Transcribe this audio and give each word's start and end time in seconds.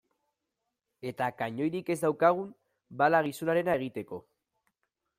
Eta 1.11 1.27
kanoirik 1.41 1.93
ez 1.97 1.99
daukagun, 2.05 2.49
bala 3.05 3.23
gizonarena 3.31 3.81
egiteko. 3.83 4.25